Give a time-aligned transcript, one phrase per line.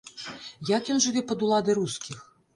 [0.69, 2.27] Як ён жыве пад уладай рускіх?